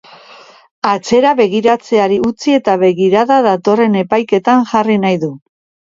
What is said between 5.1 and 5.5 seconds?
du.